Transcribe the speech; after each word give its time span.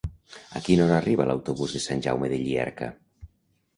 A 0.59 0.61
quina 0.67 0.83
hora 0.85 0.95
arriba 1.01 1.27
l'autobús 1.31 1.77
de 1.77 1.83
Sant 1.85 2.03
Jaume 2.09 2.31
de 2.33 2.41
Llierca? 2.49 2.93